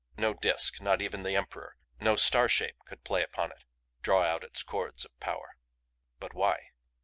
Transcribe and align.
No 0.17 0.33
Disk 0.33 0.81
not 0.81 0.99
even 0.99 1.21
the 1.21 1.35
Emperor, 1.35 1.75
no 1.99 2.15
Star 2.15 2.49
shape 2.49 2.77
could 2.87 3.03
play 3.03 3.23
on 3.35 3.51
it, 3.51 3.65
draw 4.01 4.23
out 4.23 4.43
its 4.43 4.63
chords 4.63 5.05
of 5.05 5.15
power. 5.19 5.57
But 6.19 6.33
why? 6.33 6.71